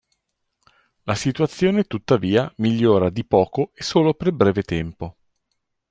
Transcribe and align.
La 1.03 1.13
situazione 1.13 1.83
tuttavia 1.83 2.51
migliora 2.57 3.11
di 3.11 3.23
poco 3.23 3.69
e 3.75 3.83
solo 3.83 4.15
per 4.15 4.33
breve 4.33 4.63
tempo. 4.63 5.15